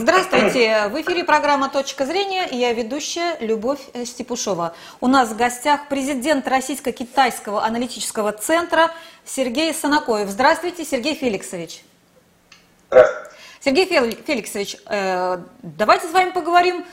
[0.00, 4.72] Здравствуйте, в эфире программа «Точка зрения» и я ведущая Любовь Степушова.
[5.00, 8.92] У нас в гостях президент Российско-Китайского аналитического центра
[9.24, 10.28] Сергей Санакоев.
[10.28, 11.82] Здравствуйте, Сергей Феликсович.
[12.90, 13.30] Здравствуйте.
[13.60, 13.86] Сергей
[14.24, 16.84] Феликсович, э, давайте с вами поговорим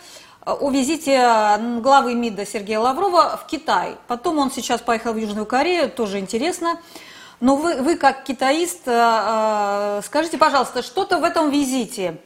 [0.44, 3.98] о визите главы МИДа Сергея Лаврова в Китай.
[4.08, 6.82] Потом он сейчас поехал в Южную Корею, тоже интересно.
[7.40, 12.18] Но вы, вы как китаист, э, э, скажите, пожалуйста, что-то в этом визите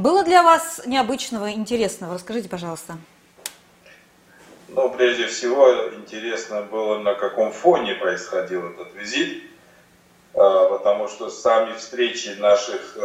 [0.00, 2.14] было для вас необычного, интересного?
[2.14, 2.96] Расскажите, пожалуйста.
[4.68, 9.42] Ну, прежде всего, интересно было, на каком фоне происходил этот визит,
[10.34, 10.38] э,
[10.70, 12.96] потому что сами встречи наших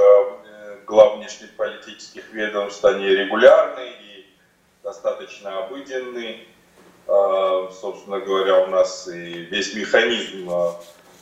[0.86, 4.26] глав внешнеполитических ведомств, они регулярны и
[4.84, 6.46] достаточно обыденны.
[7.08, 10.50] Собственно говоря, у нас и весь механизм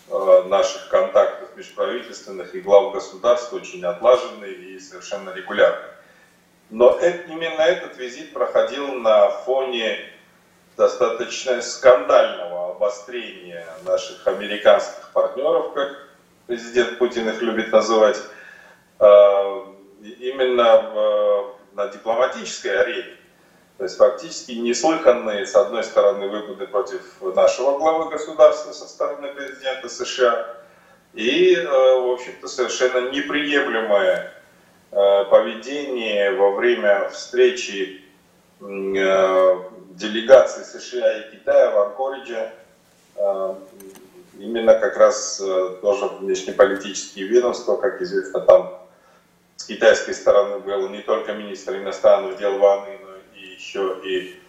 [0.09, 5.89] наших контактов межправительственных и глав государств очень отлаженный и совершенно регулярный.
[6.69, 10.09] Но именно этот визит проходил на фоне
[10.75, 16.09] достаточно скандального обострения наших американских партнеров, как
[16.47, 18.19] президент Путин их любит называть,
[18.99, 19.05] э,
[20.19, 23.17] именно на дипломатической арене.
[23.83, 29.89] То есть фактически неслыханные, с одной стороны, выгоды против нашего главы государства со стороны президента
[29.89, 30.55] США,
[31.13, 34.31] и, э, в общем-то, совершенно неприемлемое
[34.91, 38.05] э, поведение во время встречи
[38.61, 42.53] э, делегаций США и Китая в Анкоридже,
[44.39, 45.43] именно как раз
[45.81, 48.79] тоже внешнеполитические ведомства, как известно, там
[49.57, 52.87] с китайской стороны был не только министр иностранных дел Ван
[53.63, 54.39] еще и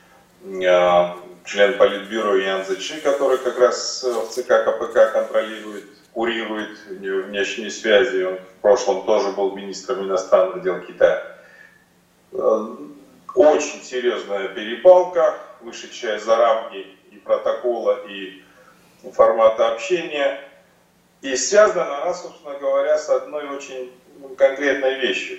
[0.42, 1.12] э,
[1.44, 8.22] член Политбюро Ян Зечи, который как раз в ЦК КПК контролирует, курирует внешние связи.
[8.24, 11.22] Он в прошлом тоже был министром иностранных дел Китая.
[12.32, 12.66] Э,
[13.34, 18.42] очень серьезная перепалка, вышедшая за рамки и протокола, и
[19.12, 20.40] формата общения.
[21.22, 23.92] И связана она, собственно говоря, с одной очень
[24.36, 25.38] конкретной вещью.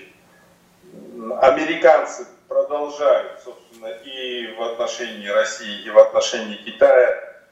[1.42, 7.44] Американцы продолжают, собственно, и в отношении России, и в отношении Китая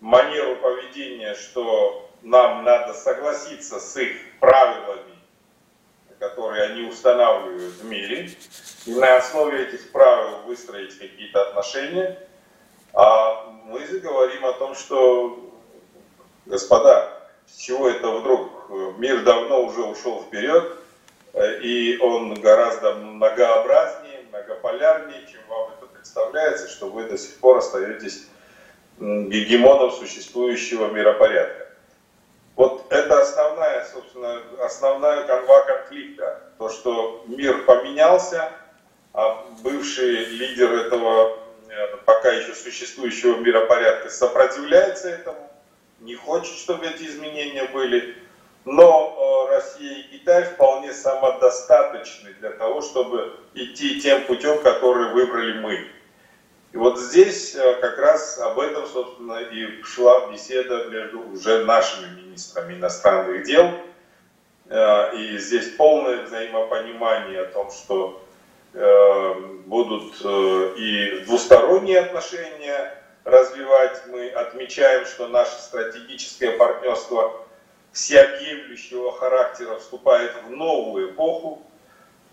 [0.00, 5.16] манеру поведения, что нам надо согласиться с их правилами,
[6.18, 8.30] которые они устанавливают в мире,
[8.86, 12.18] и на основе этих правил выстроить какие-то отношения.
[12.94, 15.50] А мы говорим о том, что,
[16.46, 17.08] господа,
[17.46, 18.50] с чего это вдруг?
[18.98, 20.76] Мир давно уже ушел вперед,
[21.62, 24.01] и он гораздо многообразнее,
[24.32, 28.26] многополярнее, чем вам это представляется, что вы до сих пор остаетесь
[28.98, 31.68] гегемоном существующего миропорядка.
[32.56, 36.42] Вот это основная, собственно, основная канва конфликта.
[36.58, 38.52] То, что мир поменялся,
[39.12, 41.38] а бывший лидер этого
[41.68, 45.50] э, пока еще существующего миропорядка сопротивляется этому,
[46.00, 48.16] не хочет, чтобы эти изменения были.
[48.64, 55.58] Но э, Россия и Китай вполне самодостаточны для того, чтобы идти тем путем, который выбрали
[55.58, 55.88] мы.
[56.72, 62.20] И вот здесь э, как раз об этом, собственно, и шла беседа между уже нашими
[62.20, 63.68] министрами иностранных дел.
[64.68, 68.18] Э, и здесь полное взаимопонимание о том, что
[69.66, 70.14] будут
[70.78, 74.00] и двусторонние отношения развивать.
[74.06, 77.42] Мы отмечаем, что наше стратегическое партнерство
[77.92, 81.62] всеобъемлющего характера вступает в новую эпоху.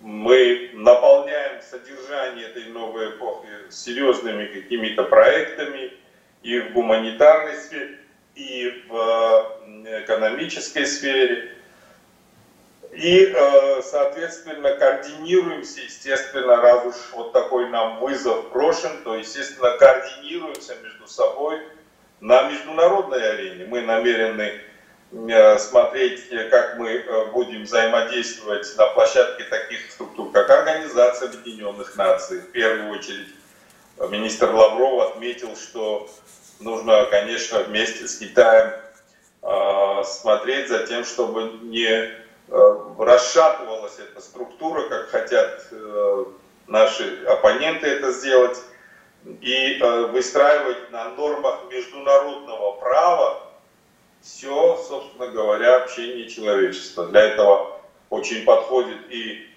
[0.01, 5.93] Мы наполняем содержание этой новой эпохи серьезными какими-то проектами
[6.41, 7.99] и в гуманитарной сфере,
[8.35, 11.53] и в э, экономической сфере.
[12.93, 20.75] И, э, соответственно, координируемся, естественно, раз уж вот такой нам вызов брошен, то, естественно, координируемся
[20.81, 21.61] между собой
[22.21, 23.65] на международной арене.
[23.65, 24.61] Мы намерены
[25.11, 32.39] смотреть, как мы э, будем взаимодействовать на площадке таких структур, как Организация Объединенных Наций.
[32.39, 33.29] В первую очередь
[34.09, 36.07] министр Лавров отметил, что
[36.59, 38.73] нужно, конечно, вместе с Китаем
[39.41, 42.11] э, смотреть за тем, чтобы не
[42.97, 45.67] расшатывалась эта структура, как хотят
[46.65, 48.57] наши оппоненты это сделать,
[49.23, 49.79] и
[50.11, 53.48] выстраивать на нормах международного права
[54.21, 57.07] все, собственно говоря, общение человечества.
[57.07, 57.79] Для этого
[58.09, 59.47] очень подходит и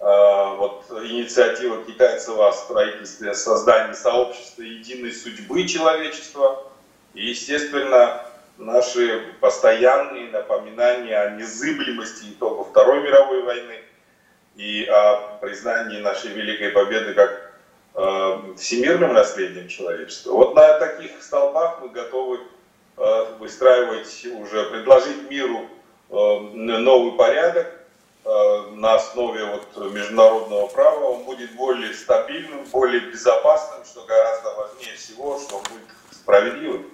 [0.00, 6.64] э, вот инициатива китайцев о строительстве, создании сообщества единой судьбы человечества.
[7.14, 8.22] И, естественно,
[8.58, 13.76] наши постоянные напоминания о незыблемости итогов Второй мировой войны.
[14.56, 17.52] и о признании нашей великой победы как
[17.94, 20.32] э, всемирным наследием человечества.
[20.32, 22.40] Вот на таких столбах мы готовы
[23.38, 25.66] выстраивать уже, предложить миру
[26.10, 27.66] э, новый порядок
[28.24, 31.04] э, на основе вот международного права.
[31.06, 36.86] Он будет более стабильным, более безопасным, что гораздо важнее всего, что он будет справедливым.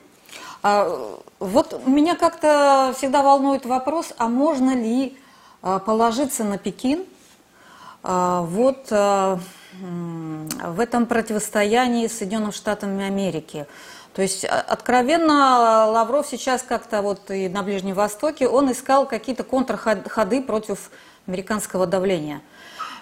[0.62, 5.19] А, вот меня как-то всегда волнует вопрос, а можно ли
[5.62, 7.05] а, положиться на Пекин
[8.02, 13.67] а, вот в этом противостоянии с Соединенными Штатами Америки?
[14.17, 20.43] То есть откровенно Лавров сейчас как-то вот и на Ближнем Востоке, он искал какие-то контрходы
[20.43, 20.91] против
[21.27, 22.41] американского давления–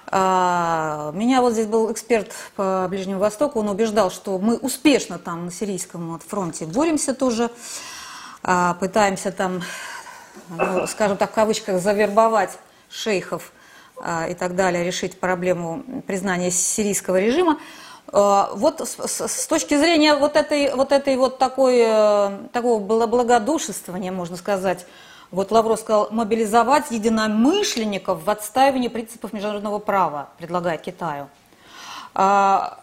[0.07, 5.47] а, меня вот здесь был эксперт по Ближнему Востоку, он убеждал, что мы успешно там
[5.47, 7.51] на сирийском фронте боремся тоже,
[8.43, 9.63] а, пытаемся там,
[10.51, 12.59] ну, скажем так, в кавычках, завербовать
[12.91, 13.53] шейхов
[14.01, 17.59] а, и так далее, решить проблему признания сирийского режима.
[18.13, 24.87] Вот с, точки зрения вот этой вот, этой вот такой, э, такого благодушествования, можно сказать,
[25.35, 31.29] вот Лавров сказал, мобилизовать единомышленников в отстаивании принципов международного права, предлагает Китаю.
[32.15, 32.79] А,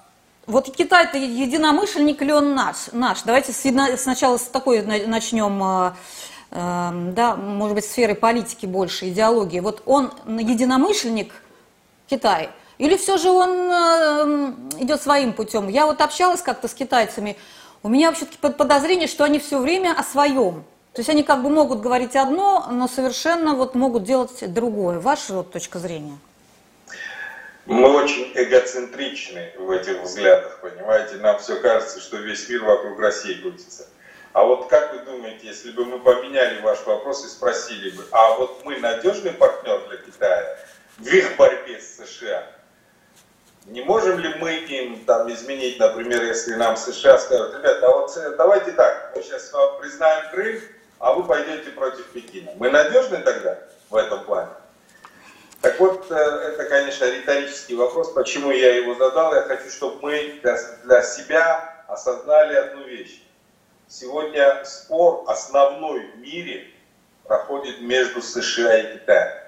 [0.47, 2.91] вот Китай это единомышленник или он наш?
[2.91, 3.21] наш?
[3.21, 3.53] Давайте
[3.97, 5.95] сначала с такой начнем, а,
[6.51, 9.61] да, может быть, сферы политики больше, идеологии.
[9.61, 11.33] Вот он единомышленник
[12.09, 12.49] Китай,
[12.81, 15.67] или все же он а, идет своим путем?
[15.67, 17.37] Я вот общалась как-то с китайцами,
[17.83, 20.63] у меня вообще-таки подозрение, что они все время о своем.
[20.93, 24.99] То есть они как бы могут говорить одно, но совершенно вот могут делать другое.
[24.99, 26.17] Ваша вот точка зрения?
[27.67, 31.17] Мы очень эгоцентричны в этих взглядах, понимаете?
[31.17, 33.87] Нам все кажется, что весь мир вокруг России крутится.
[34.33, 38.33] А вот как вы думаете, если бы мы поменяли ваш вопрос и спросили бы, а
[38.37, 40.57] вот мы надежный партнер для Китая
[40.97, 42.47] в их борьбе с США?
[43.65, 48.17] Не можем ли мы им там изменить, например, если нам США скажут, ребята, а вот
[48.17, 50.59] э, давайте так, мы сейчас признаем Крым,
[50.97, 52.51] а вы пойдете против Пекина.
[52.55, 53.59] Мы надежны тогда
[53.89, 54.49] в этом плане?
[55.61, 58.11] Так вот, э, это, конечно, риторический вопрос.
[58.13, 59.35] Почему я его задал?
[59.35, 60.41] Я хочу, чтобы мы
[60.83, 63.21] для себя осознали одну вещь.
[63.87, 66.67] Сегодня спор основной в мире
[67.25, 69.40] проходит между США и Китаем.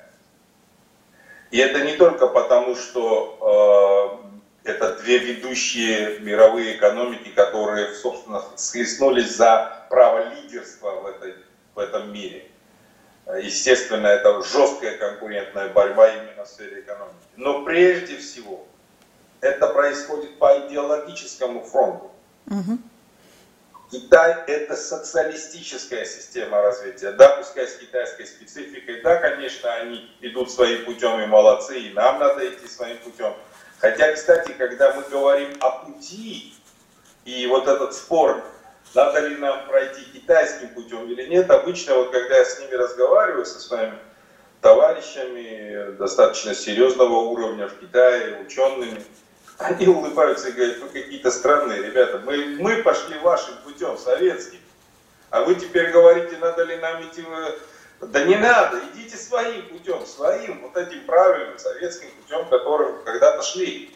[1.53, 4.19] И это не только потому, что
[4.65, 11.35] э, это две ведущие мировые экономики, которые, собственно, схлестнулись за право лидерства в, этой,
[11.75, 12.47] в этом мире.
[13.39, 17.13] Естественно, это жесткая конкурентная борьба именно в сфере экономики.
[17.35, 18.65] Но прежде всего,
[19.39, 22.09] это происходит по идеологическому фронту.
[22.47, 22.79] Угу.
[23.93, 27.11] Китай– это социалистическая система развития.
[27.11, 32.19] Да, пускай с китайской спецификой, да, конечно, они идут своим путем и молодцы, и нам
[32.19, 33.35] надо идти своим путем.
[33.77, 36.55] Хотя, кстати, когда мы говорим о пути,
[37.25, 38.43] и вот этот спор,
[38.95, 43.45] надо ли нам пройти китайским путем или нет, обычно вот когда я с ними разговариваю,
[43.45, 43.99] со своими
[44.61, 49.03] товарищами достаточно серьезного уровня в Китае, учеными,
[49.59, 54.59] они улыбаются и говорят, вы какие-то странные ребята, мы, мы пошли вашим путем, советским,
[55.29, 57.23] а вы теперь говорите, надо ли нам идти.
[58.01, 63.95] Да не надо, идите своим путем, своим, вот этим правильным советским путем, которым когда-то шли.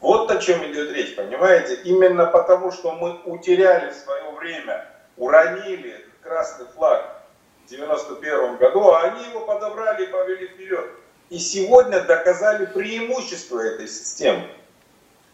[0.00, 1.74] Вот о чем идет речь, понимаете?
[1.84, 7.22] Именно потому, что мы утеряли в свое время, уронили красный флаг
[7.64, 10.90] в 91 году, а они его подобрали и повели вперед.
[11.28, 14.48] И сегодня доказали преимущество этой системы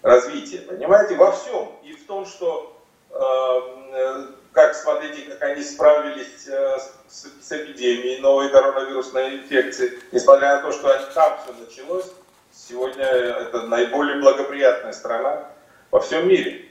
[0.03, 1.73] развития, понимаете, во всем.
[1.83, 2.77] И в том, что,
[3.11, 6.79] э, как смотрите, как они справились э,
[7.09, 12.13] с, с эпидемией новой коронавирусной инфекции, несмотря на то, что там все началось,
[12.53, 15.45] сегодня это наиболее благоприятная страна
[15.91, 16.67] во всем мире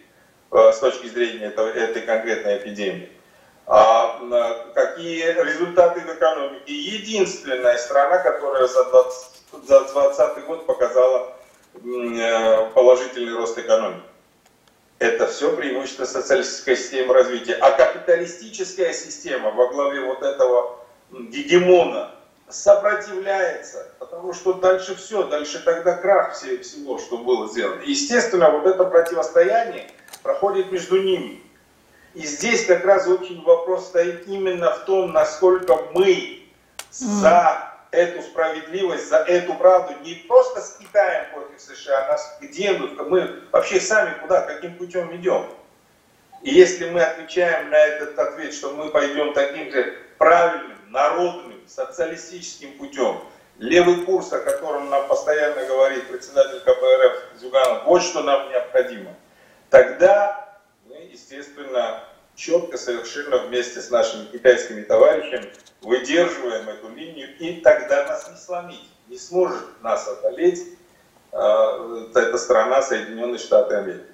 [0.51, 3.11] э, с точки зрения этого, этой конкретной эпидемии.
[3.69, 4.17] А
[4.73, 6.73] какие результаты в экономике?
[6.73, 11.36] Единственная страна, которая за 2020 год показала Э,
[12.73, 14.03] положительный рост экономики.
[14.99, 17.53] Это все преимущество социалистической системы развития.
[17.55, 20.79] А капиталистическая система во главе вот этого
[21.11, 22.11] гегемона
[22.49, 27.81] сопротивляется, потому что дальше все, дальше тогда крах всего, что было сделано.
[27.85, 29.91] Естественно, вот это противостояние
[30.23, 31.43] проходит между ними.
[32.15, 36.47] И здесь как раз очень вопрос стоит именно в том, насколько мы
[36.89, 42.73] за эту справедливость, за эту правду не просто с Китаем против США, а нас, где
[42.73, 45.47] мы, мы вообще сами куда, каким путем идем.
[46.41, 52.77] И если мы отвечаем на этот ответ, что мы пойдем таким же правильным, народным, социалистическим
[52.77, 53.21] путем,
[53.57, 59.13] левый курс, о котором нам постоянно говорит председатель КПРФ Зюганов, вот что нам необходимо,
[59.69, 62.03] тогда мы, естественно,
[62.37, 65.51] четко, совершенно вместе с нашими китайскими товарищами
[65.81, 70.63] выдерживаем эту линию, и тогда нас не сломить, не сможет нас одолеть
[71.31, 74.05] э, эта страна Соединенные Штаты Америки.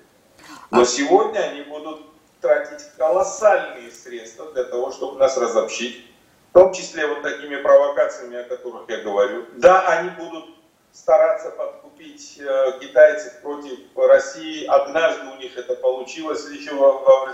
[0.71, 2.01] Но а сегодня они будут
[2.41, 6.05] тратить колоссальные средства для того, чтобы нас разобщить,
[6.49, 9.45] в том числе вот такими провокациями, о которых я говорю.
[9.55, 10.45] Да, они будут
[10.93, 14.65] стараться подкупить э, китайцев против России.
[14.65, 17.33] Однажды у них это получилось еще во, во,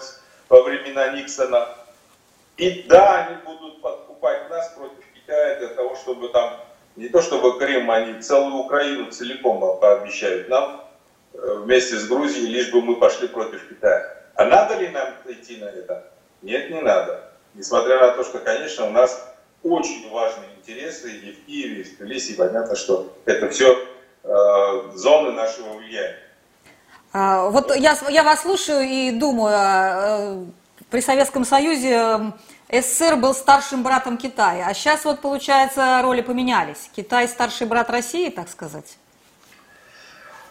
[0.49, 1.69] во времена Никсона.
[2.57, 6.59] И да, они будут подкупать нас против Китая для того, чтобы там,
[6.95, 10.83] не то чтобы Крым, они целую Украину целиком пообещают нам
[11.33, 14.17] э, вместе с Грузией, лишь бы мы пошли против Китая.
[14.35, 16.11] А надо ли нам идти на это?
[16.41, 17.31] Нет, не надо.
[17.53, 21.97] Несмотря на то, что, конечно, у нас очень важные интересы и в Киеве, и в
[21.97, 23.77] Тбилиси, понятно, что это все
[24.23, 26.28] э, зоны нашего влияния.
[27.11, 30.45] А, вот я, я вас слушаю и думаю, э,
[30.91, 32.33] при Советском Союзе
[32.71, 36.89] СССР был старшим братом Китая, а сейчас вот получается роли поменялись.
[36.95, 38.97] Китай старший брат России, так сказать.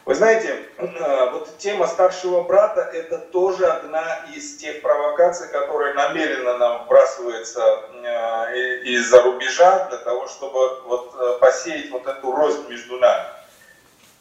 [0.05, 6.59] Вы знаете, э, вот тема старшего брата– это тоже одна из тех провокаций, которые намеренно
[6.59, 13.38] нам вбрасывается э, из-за рубежа для того, чтобы вот посеять вот эту рознь между нами.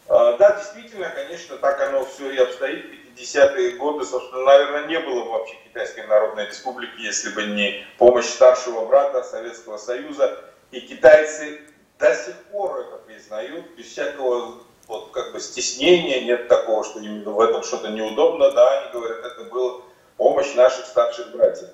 [0.07, 2.85] Да, действительно, конечно, так оно все и обстоит.
[3.17, 8.25] 50-е годы, собственно, наверное, не было бы вообще Китайской Народной Республики, если бы не помощь
[8.25, 10.37] старшего брата Советского Союза.
[10.71, 11.61] И китайцы
[11.97, 17.23] до сих пор это признают, без всякого вот как бы стеснения, нет такого, что им
[17.23, 19.81] в этом что-то неудобно, да, они говорят, это была
[20.15, 21.69] помощь наших старших братьев.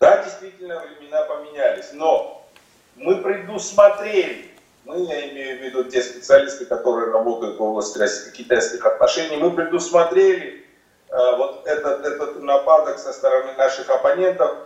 [0.00, 2.46] Да, действительно, времена поменялись, но
[2.96, 4.50] мы предусмотрели,
[4.86, 10.64] мы, я имею в виду те специалисты, которые работают в области российско-китайских отношений, мы предусмотрели
[11.10, 14.56] э, вот этот, этот нападок со стороны наших оппонентов,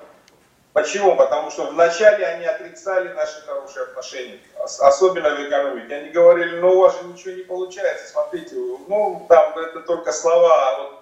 [0.72, 1.16] Почему?
[1.16, 4.38] Потому что вначале они отрицали наши хорошие отношения,
[4.78, 5.96] особенно в экономике.
[5.96, 10.68] Они говорили, ну у вас же ничего не получается, смотрите, ну там это только слова,
[10.68, 11.00] а вот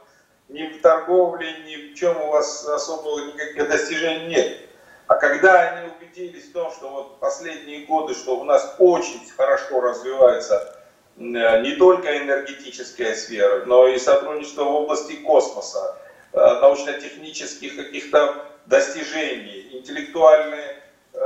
[0.48, 4.67] ни в торговле, ни в чем у вас особого никаких достижений нет.
[5.08, 9.80] А когда они убедились в том, что вот последние годы, что у нас очень хорошо
[9.80, 10.76] развивается
[11.16, 15.96] э, не только энергетическая сфера, но и сотрудничество в области космоса,
[16.34, 20.76] э, научно-технических каких-то достижений, интеллектуальные,
[21.14, 21.18] э,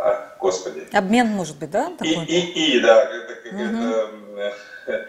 [0.00, 0.88] а, господи.
[0.92, 1.90] Обмен, может быть, да?
[1.90, 2.24] Такой?
[2.24, 4.40] И, и, и, да, это, угу.
[4.40, 5.06] это,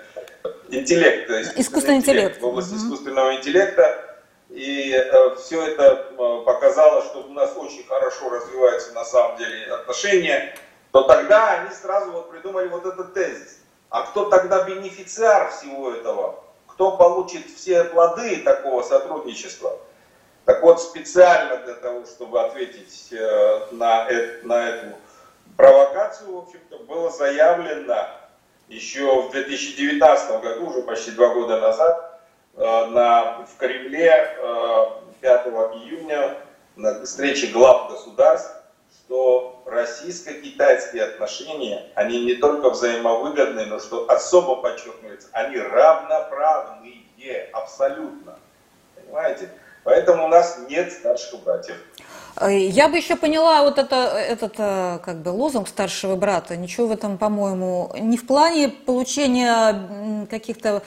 [0.72, 1.30] интеллект.
[1.58, 2.36] Искусственный интеллект.
[2.36, 2.42] интеллект.
[2.42, 2.84] В области угу.
[2.84, 4.09] искусственного интеллекта.
[4.50, 5.96] И э, все это
[6.46, 10.56] показало, что у нас очень хорошо развиваются на самом деле отношения,
[10.92, 13.60] то тогда они сразу вот придумали вот этот тезис.
[13.90, 16.44] А кто тогда бенефициар всего этого?
[16.80, 19.78] кто получит все плоды такого сотрудничества.
[20.46, 24.96] Так вот, специально для того, чтобы ответить э, на, это, на эту
[25.58, 28.08] провокацию, в общем-то, было заявлено
[28.70, 32.09] еще в 2019 году, уже почти два года назад, э,
[32.60, 34.36] на, в Кремле
[35.22, 36.38] 5 э, июня
[36.76, 38.52] на встрече глав государств,
[38.92, 47.00] что российско-китайские отношения, они не только взаимовыгодны, но что особо подчеркивается, они равноправные,
[47.54, 48.40] абсолютно.
[48.96, 49.50] Понимаете?
[49.84, 51.76] Поэтому у нас нет старших братьев.
[52.48, 56.56] Я бы еще поняла вот это, этот э, как бы лозунг старшего брата.
[56.56, 60.84] Ничего в этом, по-моему, не в плане получения каких-то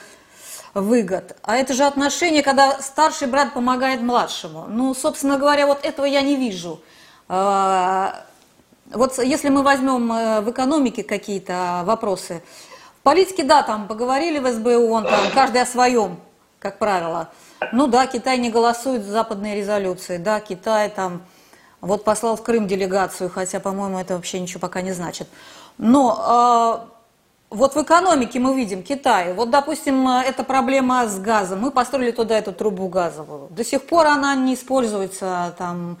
[0.73, 4.65] выгод, а это же отношение, когда старший брат помогает младшему.
[4.67, 6.81] Ну, собственно говоря, вот этого я не вижу.
[7.29, 8.23] А,
[8.91, 12.43] вот если мы возьмем э, в экономике какие-то вопросы,
[12.99, 16.19] в политике, да, там поговорили в СБУ, он там, каждый о своем,
[16.59, 17.29] как правило.
[17.71, 21.23] Ну да, Китай не голосует за западные резолюции, да, Китай там
[21.81, 25.27] вот послал в Крым делегацию, хотя, по-моему, это вообще ничего пока не значит.
[25.77, 26.92] Но э,
[27.53, 29.33] вот в экономике мы видим Китай.
[29.33, 31.59] Вот, допустим, эта проблема с газом.
[31.59, 33.47] Мы построили туда эту трубу газовую.
[33.49, 35.97] До сих пор она не используется там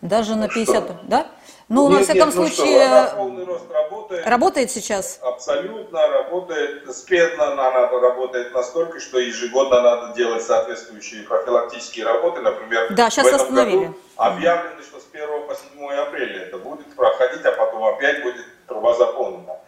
[0.00, 1.00] даже на 50, что?
[1.04, 1.26] да?
[1.68, 2.88] Ну, нет, на всяком нет, случае...
[2.88, 4.26] Ну что, полный рост работает.
[4.26, 5.18] Работает сейчас?
[5.22, 6.94] Абсолютно работает.
[6.94, 12.42] Спедно она работает настолько, что ежегодно надо делать соответствующие профилактические работы.
[12.42, 13.86] Например, да, сейчас в этом остановили.
[13.86, 18.44] году объявлено, что с 1 по 7 апреля это будет проходить, а потом опять будет
[18.66, 19.61] труба заполнена.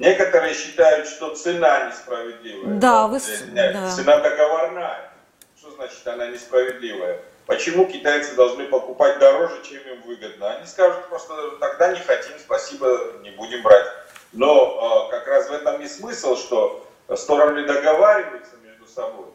[0.00, 2.78] Некоторые считают, что цена несправедливая.
[2.78, 3.20] Да, вы...
[3.52, 3.90] Да.
[3.90, 5.12] Цена договорная.
[5.56, 7.20] Что значит она несправедливая?
[7.50, 10.54] почему китайцы должны покупать дороже, чем им выгодно.
[10.54, 13.86] Они скажут просто, тогда не хотим, спасибо, не будем брать.
[14.32, 19.26] Но как раз в этом и смысл, что стороны договариваются между собой.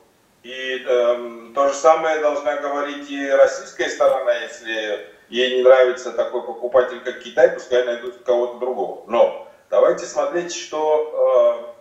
[0.43, 6.43] И э, то же самое должна говорить и российская сторона, если ей не нравится такой
[6.43, 9.03] покупатель, как Китай, пускай найдут кого-то другого.
[9.07, 9.44] Но
[9.75, 11.75] давайте смотреть, что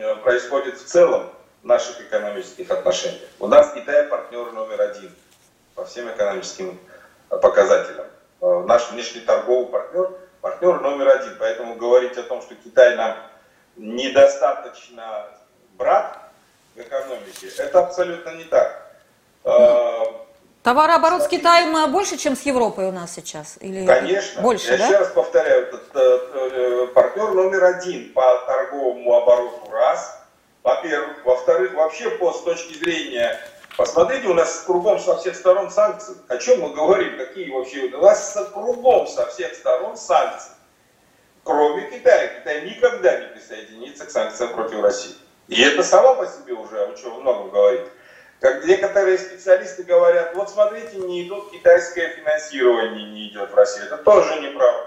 [0.00, 1.30] э, происходит в целом
[1.62, 3.28] в наших экономических отношениях.
[3.38, 5.14] У нас Китай партнер номер один
[5.76, 6.76] по всем экономическим
[7.28, 8.06] показателям.
[8.40, 11.36] Э, наш внешний торговый партнер партнер номер один.
[11.38, 13.16] Поэтому говорить о том, что Китай нам
[13.76, 15.28] недостаточно
[15.76, 16.18] брат
[16.74, 18.96] в экономике, это абсолютно не так.
[19.44, 20.06] Э,
[20.68, 23.56] Товарооборот с Китаем больше, чем с Европой у нас сейчас?
[23.62, 24.42] Или Конечно.
[24.42, 24.84] Больше, Я да?
[24.84, 30.20] еще раз повторяю, это, э, партнер номер один по торговому обороту раз.
[30.62, 31.24] Во-первых.
[31.24, 33.40] Во-вторых, вообще по с точки зрения
[33.78, 36.14] Посмотрите, у нас кругом со всех сторон санкции.
[36.28, 37.16] О чем мы говорим?
[37.16, 37.84] Какие вообще?
[37.84, 40.52] У нас кругом со всех сторон санкции.
[41.44, 42.28] Кроме Китая.
[42.40, 45.14] Китай никогда не присоединится к санкциям против России.
[45.46, 47.88] И это само по себе уже, о чем много говорит.
[48.40, 53.86] Как некоторые специалисты говорят, вот смотрите, не идут китайское финансирование, не идет в Россию.
[53.86, 54.86] Это тоже неправда.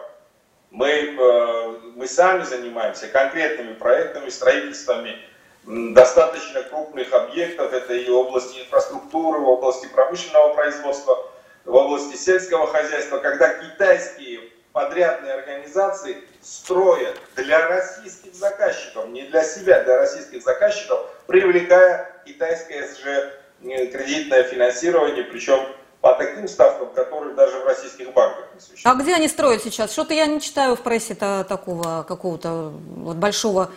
[0.69, 5.17] Мы, э, мы сами занимаемся конкретными проектами, строительствами
[5.65, 7.73] достаточно крупных объектов.
[7.73, 11.17] Это и области инфраструктуры, в области промышленного производства,
[11.65, 14.39] в области сельского хозяйства, когда китайские
[14.71, 23.40] подрядные организации строят для российских заказчиков, не для себя, для российских заказчиков, привлекая китайское же
[23.61, 25.59] кредитное финансирование, причем
[26.01, 28.99] по таким ставкам, которые даже в российских банках не существуют.
[28.99, 29.91] А где они строят сейчас?
[29.91, 33.69] Что-то я не читаю в прессе такого какого-то вот большого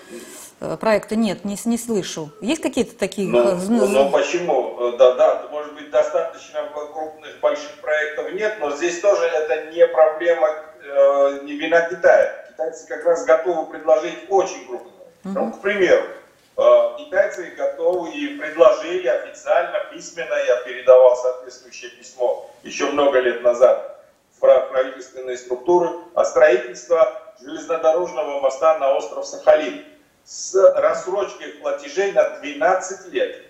[0.60, 2.30] э, проекта нет, не, не слышу.
[2.40, 3.28] Есть какие-то такие?
[3.28, 4.76] Ну, ну почему?
[4.80, 9.86] Э, да, да, может быть, достаточно крупных больших проектов нет, но здесь тоже это не
[9.86, 10.48] проблема,
[10.82, 12.46] э, не вина Китая.
[12.48, 14.92] Китайцы как раз готовы предложить очень крупные.
[15.24, 15.32] Угу.
[15.34, 16.24] Ну, к примеру, Э,
[16.56, 24.04] китайцы готовы и предложили официально, письменно, я передавал соответствующее письмо еще много лет назад
[24.38, 26.99] в правительственные структуры, о строительстве
[27.40, 29.84] железнодорожного моста на остров Сахалин
[30.25, 33.43] с рассрочкой платежей на 12 лет.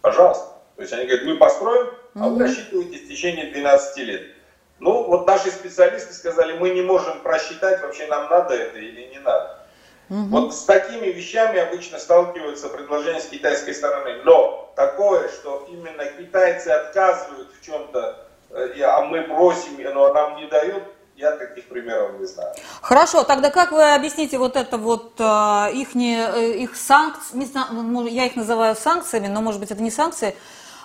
[0.00, 0.46] Пожалуйста.
[0.76, 4.22] То есть они говорят, мы построим, а вы рассчитываете в течение 12 лет.
[4.78, 9.18] Ну, вот наши специалисты сказали, мы не можем просчитать, вообще нам надо это или не
[9.18, 9.59] надо.
[10.10, 10.26] Угу.
[10.26, 14.22] Вот с такими вещами обычно сталкиваются предложения с китайской стороны.
[14.24, 20.46] Но такое, что именно китайцы отказывают в чем-то, э, а мы просим, но нам не
[20.48, 20.82] дают,
[21.16, 22.52] я таких примеров не знаю.
[22.80, 28.10] Хорошо, тогда как вы объясните вот это вот э, их, не, э, их санкции, не
[28.10, 30.34] я их называю санкциями, но может быть это не санкции,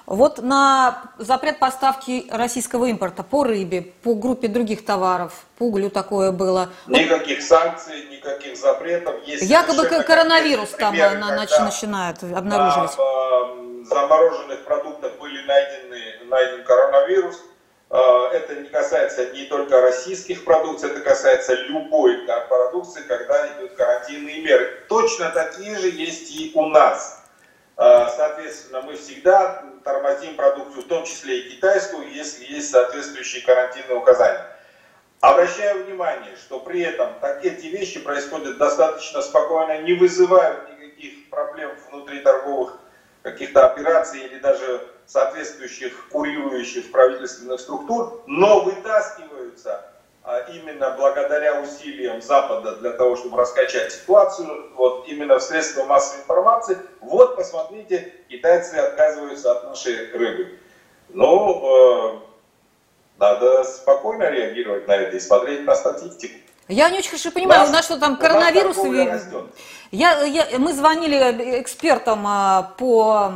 [0.05, 6.31] вот на запрет поставки российского импорта по рыбе, по группе других товаров, по углю такое
[6.31, 6.69] было.
[6.87, 9.15] Никаких санкций, никаких запретов.
[9.25, 12.97] Есть Якобы коронавирус там нач, начинает обнаруживать.
[12.97, 17.41] На замороженных продуктах были найдены, найден коронавирус.
[17.89, 22.17] А, это не касается не только российских продукций, это касается любой
[22.49, 24.83] продукции, когда идут карантинные меры.
[24.89, 27.24] Точно такие же есть и у нас.
[27.77, 33.97] А, соответственно, мы всегда тормозим продукцию, в том числе и китайскую, если есть соответствующие карантинные
[33.97, 34.45] указания.
[35.19, 41.71] Обращаю внимание, что при этом так, эти вещи происходят достаточно спокойно, не вызывают никаких проблем
[41.89, 42.77] внутри торговых
[43.23, 49.94] каких-то операций или даже соответствующих курирующих правительственных структур, но вытаскиваются
[50.49, 56.77] именно благодаря усилиям Запада для того, чтобы раскачать ситуацию, вот именно в средства массовой информации,
[57.01, 60.59] вот посмотрите, китайцы отказываются от нашей рыбы.
[61.09, 62.19] Ну, э,
[63.17, 66.39] надо спокойно реагировать на это и смотреть на статистику.
[66.67, 68.77] Я не очень хорошо понимаю, нас, у нас что там коронавирус?
[69.91, 73.31] Я, я, мы звонили экспертам а, по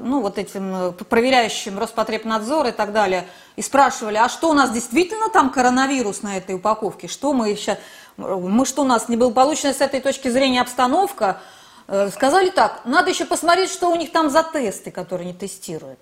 [0.00, 5.28] ну, вот этим проверяющим Роспотребнадзор и так далее, и спрашивали, а что у нас действительно
[5.28, 7.08] там коронавирус на этой упаковке?
[7.08, 7.78] Что мы еще,
[8.16, 11.40] мы что у нас неблагополучная с этой точки зрения обстановка?
[11.88, 15.98] Э, сказали так, надо еще посмотреть, что у них там за тесты, которые они тестируют.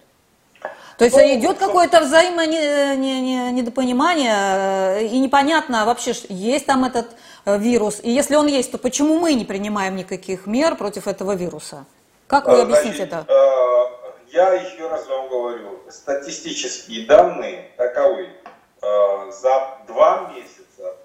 [0.96, 7.08] То есть ну, идет какое-то взаимонедопонимание, э, и непонятно вообще, есть там этот
[7.44, 11.34] э, вирус, и если он есть, то почему мы не принимаем никаких мер против этого
[11.34, 11.84] вируса?
[12.34, 13.90] Как вы объясните Значит, это?
[14.32, 18.28] Я еще раз вам говорю, статистические данные таковы.
[18.80, 20.96] За два месяца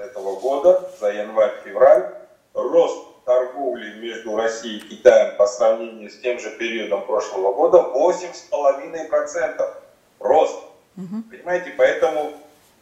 [0.00, 2.14] этого года, за январь-февраль,
[2.54, 9.74] рост торговли между Россией и Китаем по сравнению с тем же периодом прошлого года 8,5%
[10.20, 10.56] рост.
[10.96, 11.22] Угу.
[11.32, 12.30] Понимаете, поэтому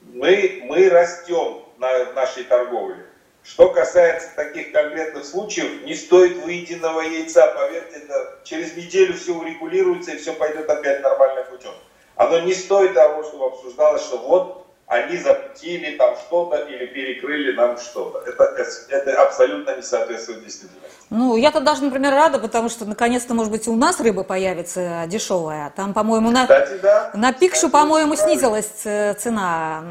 [0.02, 3.07] мы, мы растем на нашей торговле.
[3.48, 10.12] Что касается таких конкретных случаев, не стоит выеденного яйца, поверьте, это через неделю все урегулируется
[10.12, 11.72] и все пойдет опять нормальным путем.
[12.16, 17.78] Оно не стоит того, чтобы обсуждалось, что вот они запретили там что-то или перекрыли нам
[17.78, 18.18] что-то.
[18.20, 18.54] Это,
[18.90, 20.88] это абсолютно не соответствует действительности.
[21.08, 25.72] Ну, я-то даже, например, рада, потому что наконец-то, может быть, у нас рыба появится дешевая.
[25.74, 27.10] Там, по-моему, на, Кстати, да.
[27.14, 29.82] на пикшу, по-моему, снизилась цена,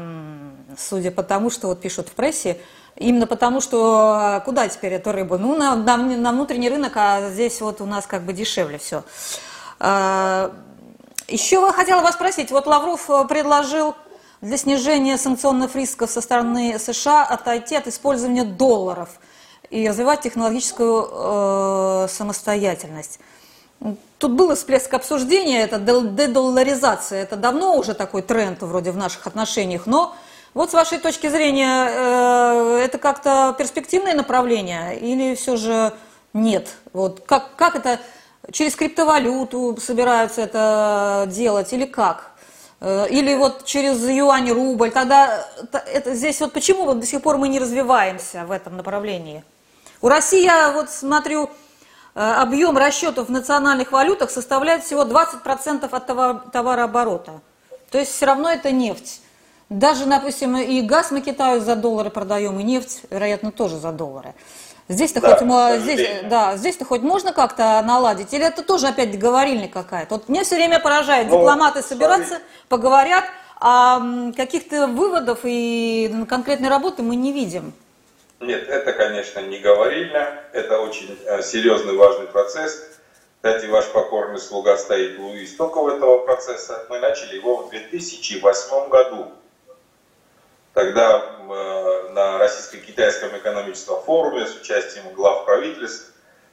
[0.76, 2.58] судя по тому, что вот пишут в прессе.
[2.98, 5.38] Именно потому, что а, куда теперь эту рыбу?
[5.38, 9.04] Ну, на, на, на внутренний рынок, а здесь вот у нас как бы дешевле все.
[9.78, 10.52] А,
[11.28, 13.94] еще хотела вас спросить, вот Лавров э, предложил
[14.40, 19.10] для снижения санкционных рисков со стороны США отойти от использования долларов
[19.70, 23.20] и развивать технологическую э, самостоятельность.
[24.18, 29.86] Тут был всплеск обсуждения, это дедолларизация, это давно уже такой тренд вроде в наших отношениях,
[29.86, 30.16] но
[30.58, 35.92] вот с вашей точки зрения, э, это как-то перспективное направление или все же
[36.32, 36.74] нет?
[36.92, 38.00] Вот как, как это,
[38.50, 42.32] через криптовалюту собираются это делать или как?
[42.80, 45.46] Э, или вот через юань, рубль, тогда
[45.86, 49.44] это, здесь вот почему вот до сих пор мы не развиваемся в этом направлении?
[50.00, 51.50] У России, я вот смотрю,
[52.16, 57.42] э, объем расчетов в национальных валютах составляет всего 20% от товарооборота.
[57.92, 59.20] То есть все равно это нефть.
[59.68, 64.34] Даже, допустим, и газ мы Китаю за доллары продаем, и нефть, вероятно, тоже за доллары.
[64.88, 69.68] Здесь-то да, хоть, здесь, да, здесь-то хоть можно как-то наладить, или это тоже опять договорильня
[69.68, 70.14] какая-то?
[70.14, 72.46] Вот меня все время поражает, ну, дипломаты собираются, смотри.
[72.70, 73.24] поговорят,
[73.60, 74.00] а
[74.34, 77.74] каких-то выводов и конкретной работы мы не видим.
[78.40, 82.88] Нет, это, конечно, не говорильно, это очень э, серьезный, важный процесс.
[83.42, 86.86] Кстати, ваш покорный слуга стоит у истоков этого процесса.
[86.88, 89.26] Мы начали его в 2008 году.
[90.78, 96.12] Тогда э, на российско-китайском экономическом форуме с участием глав правительств,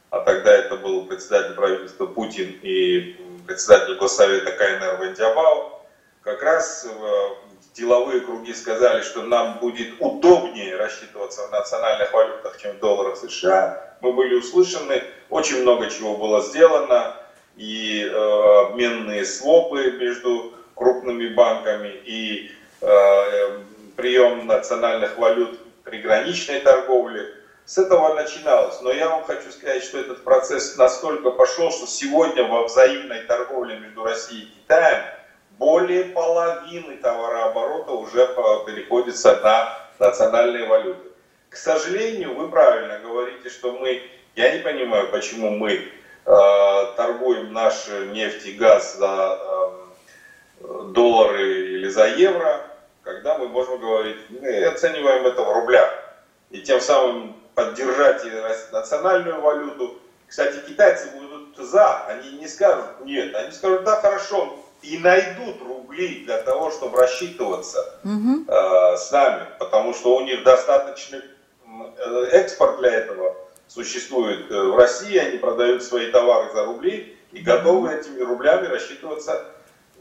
[0.09, 5.79] а тогда это был председатель правительства Путин и председатель Госсовета КНР Вендиабао,
[6.23, 7.27] как раз э,
[7.75, 13.95] деловые круги сказали, что нам будет удобнее рассчитываться в национальных валютах, чем в долларах США.
[14.01, 17.15] Мы были услышаны, очень много чего было сделано,
[17.57, 22.49] и э, обменные свопы между крупными банками, и
[22.81, 23.59] э,
[23.95, 27.33] прием национальных валют при граничной торговле.
[27.65, 28.79] С этого начиналось.
[28.81, 33.79] Но я вам хочу сказать, что этот процесс настолько пошел, что сегодня во взаимной торговле
[33.79, 35.03] между Россией и Китаем
[35.57, 38.27] более половины товарооборота уже
[38.65, 41.09] переходится на национальные валюты.
[41.49, 44.01] К сожалению, вы правильно говорите, что мы,
[44.35, 51.87] я не понимаю, почему мы э, торгуем наш нефть и газ за э, доллары или
[51.87, 52.61] за евро,
[53.05, 55.89] когда мы можем говорить, мы оцениваем это в рублях,
[56.49, 58.23] и тем самым поддержать
[58.71, 59.99] национальную валюту.
[60.27, 66.25] Кстати, китайцы будут за, они не скажут нет, они скажут, да, хорошо, и найдут рубли
[66.25, 68.43] для того, чтобы рассчитываться угу.
[68.47, 73.35] э, с нами, потому что у них достаточный э, экспорт для этого
[73.67, 79.45] существует э, в России, они продают свои товары за рубли и готовы этими рублями рассчитываться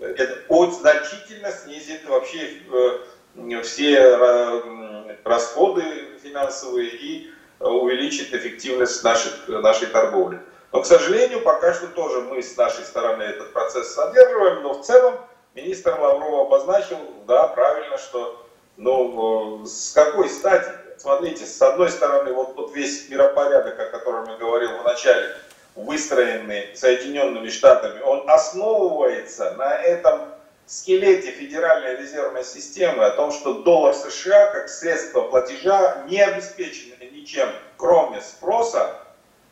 [0.01, 0.39] это
[0.73, 5.85] значительно снизит вообще э, все э, расходы
[6.23, 7.31] финансовые и
[7.61, 10.41] увеличит эффективность наших, нашей торговли.
[10.73, 14.85] Но, к сожалению, пока что тоже мы с нашей стороны этот процесс содерживаем, но в
[14.85, 15.15] целом
[15.55, 18.45] министр Лавров обозначил, да, правильно, что
[18.77, 20.71] ну, э, с какой стати?
[20.99, 25.37] Смотрите, с одной стороны, вот, вот весь миропорядок, о котором я говорил в начале,
[25.75, 30.35] выстроенный Соединенными Штатами, он основывается на этом
[30.67, 37.49] скелете Федеральной резервной системы, о том, что доллар США как средство платежа не обеспечено ничем,
[37.77, 39.01] кроме спроса,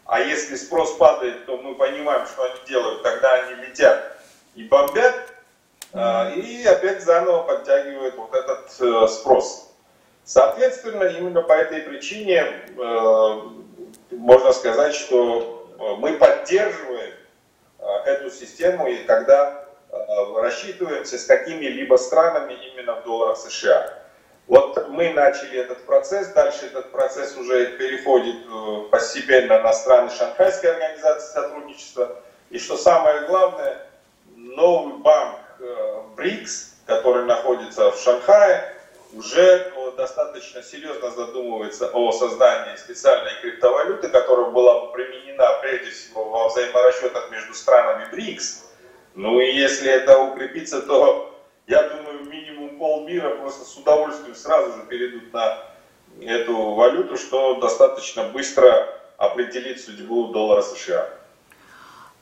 [0.05, 4.17] а если спрос падает, то мы понимаем, что они делают, тогда они летят
[4.55, 5.15] и бомбят,
[5.93, 9.71] а, и опять заново подтягивают вот этот э, спрос.
[10.25, 13.41] Соответственно, именно по этой причине э,
[14.11, 15.62] можно сказать, что
[15.99, 17.13] мы поддерживаем
[17.79, 19.97] э, эту систему, и когда э,
[20.37, 23.99] рассчитываемся с какими-либо странами именно в долларах США.
[24.47, 28.37] Вот мы начали этот процесс, дальше этот процесс уже переходит
[28.91, 32.17] постепенно на страны Шанхайской организации сотрудничества.
[32.51, 33.87] И что самое главное,
[34.35, 35.39] новый банк
[36.17, 38.75] БРИКС, который находится в Шанхае,
[39.15, 46.49] уже достаточно серьезно задумывается о создании специальной криптовалюты, которая была бы применена прежде всего во
[46.49, 48.65] взаиморасчетах между странами БРИКС.
[49.15, 54.87] Ну и если это укрепится, то я думаю, минимум полмира просто с удовольствием сразу же
[54.87, 55.59] перейдут на
[56.21, 61.09] эту валюту, что достаточно быстро определит судьбу доллара США.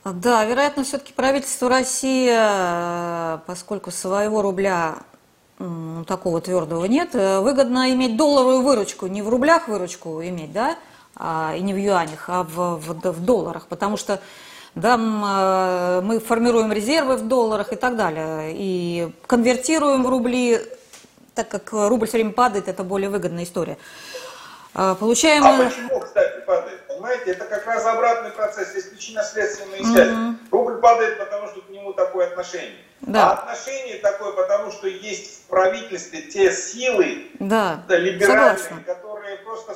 [0.03, 4.95] Да, вероятно, все-таки правительство России, э, поскольку своего рубля
[6.07, 10.77] такого твердого нет, э, выгодно иметь долларовую выручку, не в рублях выручку иметь, да,
[11.15, 14.19] а, и не в юанях, а в, в, в долларах, потому что
[14.75, 20.61] да, э, мы формируем резервы в долларах и так далее, и конвертируем в рубли,
[21.35, 23.77] так как рубль все время падает, это более выгодная история.
[24.73, 25.43] Получаем...
[25.43, 26.87] А почему, кстати, падает?
[26.87, 30.11] Понимаете, это как раз обратный процесс, есть причинно-следственные связи.
[30.11, 30.35] Mm-hmm.
[30.51, 32.77] Рубль падает, потому что к нему такое отношение.
[33.01, 33.31] Да.
[33.31, 37.83] А отношение такое, потому что есть в правительстве те силы да.
[37.87, 38.83] Да, либеральные, Согласна.
[38.83, 39.75] которые просто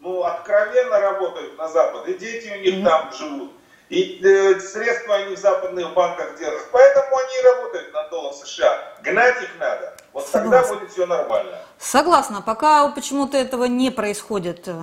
[0.00, 2.08] ну, откровенно работают на Запад.
[2.08, 2.84] И дети у них mm-hmm.
[2.84, 3.52] там живут.
[3.90, 6.68] И э, средства они в западных банках держат.
[6.72, 8.94] Поэтому они и работают на доллар США.
[9.02, 9.94] Гнать их надо.
[10.12, 10.60] Вот Согласна.
[10.62, 11.58] тогда будет все нормально.
[11.78, 12.42] Согласна.
[12.42, 14.64] Пока почему-то этого не происходит.
[14.66, 14.74] Э,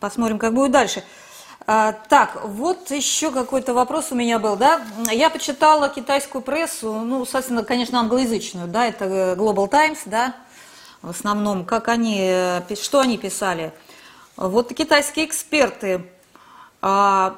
[0.00, 1.02] посмотрим, как будет дальше.
[1.66, 4.80] А, так, вот еще какой-то вопрос у меня был, да?
[5.12, 10.34] Я почитала китайскую прессу, ну, собственно, конечно, англоязычную, да, это э, Global Times, да,
[11.02, 13.72] в основном, как они, э, что они писали.
[14.36, 16.04] Вот китайские эксперты
[16.80, 17.36] а,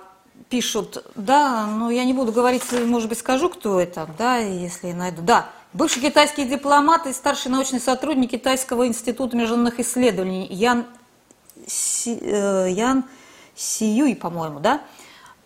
[0.48, 5.20] пишут, да, ну, я не буду говорить, может быть, скажу, кто это, да, если найду,
[5.20, 10.86] да, бывший китайский дипломат и старший научный сотрудник Китайского института международных исследований Ян,
[11.66, 13.04] Си, э, Ян
[13.56, 14.80] Сиюй, по-моему, да,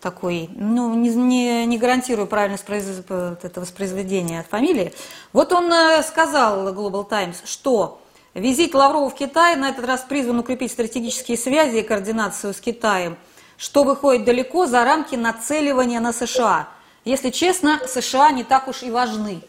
[0.01, 2.85] такой, ну, не, не, не гарантирую правильность произ...
[2.87, 4.93] это воспроизведения фамилии.
[5.33, 8.01] Вот он э, сказал Global Times, что
[8.33, 13.17] визит Лаврова в Китай на этот раз призван укрепить стратегические связи и координацию с Китаем,
[13.57, 16.69] что выходит далеко за рамки нацеливания на США.
[17.05, 19.41] Если честно, США не так уж и важны.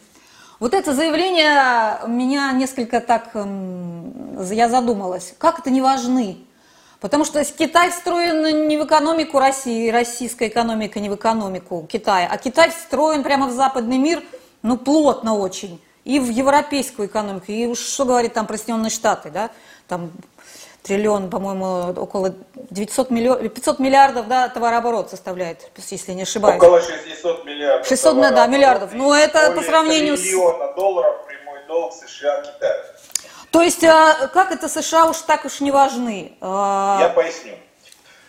[0.58, 6.38] Вот это заявление меня несколько так, я задумалась, как это не важны?
[7.00, 12.36] Потому что Китай встроен не в экономику России, российская экономика не в экономику Китая, а
[12.36, 14.22] Китай встроен прямо в западный мир,
[14.62, 19.30] ну, плотно очень, и в европейскую экономику, и уж что говорить там про Соединенные Штаты,
[19.30, 19.50] да,
[19.88, 20.12] там
[20.82, 22.34] триллион, по-моему, около
[22.70, 26.56] 900 миллион, 500 миллиардов, да, товарооборот составляет, если не ошибаюсь.
[26.56, 27.88] Около 600 миллиардов.
[27.88, 28.90] 600, да, миллиардов.
[28.92, 30.24] Ну, это по сравнению с...
[30.24, 32.89] Миллиона долларов прямой долг США-Китая.
[33.50, 36.36] То есть, а, как это США уж так уж не важны?
[36.40, 37.54] А, я поясню.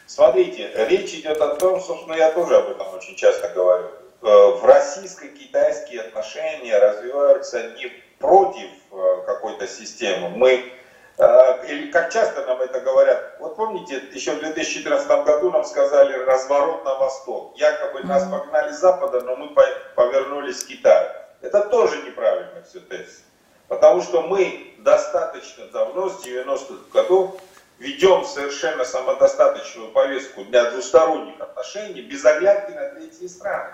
[0.08, 3.88] Смотрите, речь идет о том, собственно, я тоже об этом очень часто говорю.
[4.22, 7.88] Э, в российско-китайские отношения развиваются не
[8.20, 10.30] против э, какой-то системы.
[10.30, 10.72] Мы,
[11.18, 16.14] э, или как часто нам это говорят, вот помните, еще в 2014 году нам сказали
[16.26, 17.58] разворот на восток.
[17.58, 19.56] Якобы нас погнали с запада, но мы
[19.96, 21.10] повернулись к Китаю.
[21.42, 23.24] Это тоже неправильно все тезис.
[23.72, 27.40] Потому что мы достаточно давно, с 90-х годов,
[27.80, 33.70] ведем совершенно самодостаточную повестку для двусторонних отношений без оглядки на третьи страны.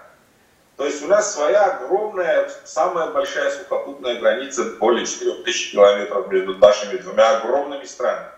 [0.76, 6.98] То есть у нас своя огромная, самая большая сухопутная граница, более 4000 километров между нашими
[6.98, 8.30] двумя огромными странами.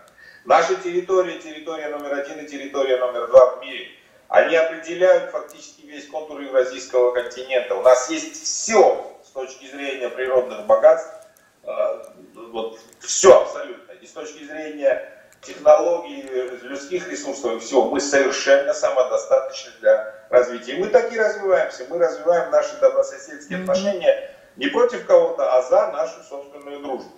[0.46, 3.86] Наша территория, территория номер один и территория номер два в мире,
[4.28, 7.74] они определяют фактически весь контур Евразийского континента.
[7.74, 11.19] У нас есть все с точки зрения природных богатств,
[11.62, 13.92] вот все абсолютно.
[13.92, 16.22] И с точки зрения технологий,
[16.62, 20.72] людских ресурсов и всего, мы совершенно самодостаточны для развития.
[20.72, 21.86] И мы так и развиваемся.
[21.88, 27.10] Мы развиваем наши добрососедские отношения не против кого-то, а за нашу собственную дружбу.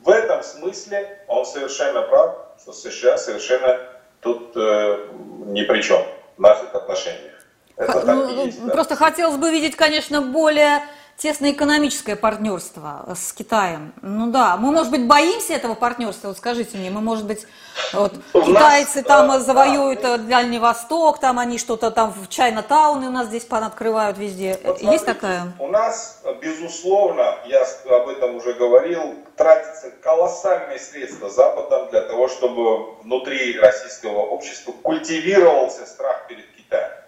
[0.00, 3.80] В этом смысле он совершенно прав, что США совершенно
[4.20, 5.08] тут э,
[5.46, 6.02] ни при чем
[6.36, 7.34] в наших отношениях.
[7.76, 8.72] Это ну, есть, да.
[8.72, 10.82] Просто хотелось бы видеть, конечно, более
[11.20, 13.92] тесное экономическое партнерство с Китаем.
[14.00, 17.46] Ну да, мы, может быть, боимся этого партнерства, вот скажите мне, мы, может быть,
[17.92, 20.16] вот, у китайцы нас, там да, завоюют да.
[20.16, 24.52] Дальний Восток, там они что-то там в Чайна-тауны у нас здесь открывают везде.
[24.64, 25.52] Вот, смотрите, Есть такая?
[25.58, 32.94] У нас, безусловно, я об этом уже говорил, тратятся колоссальные средства Западом для того, чтобы
[33.02, 36.99] внутри российского общества культивировался страх перед Китаем.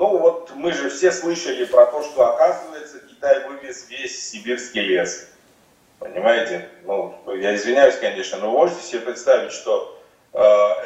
[0.00, 5.28] Ну вот мы же все слышали про то, что оказывается Китай вывез весь сибирский лес.
[5.98, 6.70] Понимаете?
[6.84, 10.40] Ну, я извиняюсь, конечно, но можете себе представить, что э,